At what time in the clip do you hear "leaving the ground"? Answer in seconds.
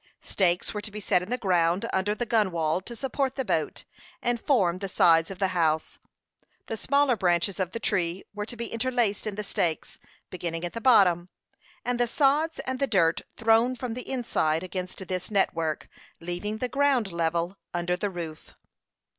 16.19-17.11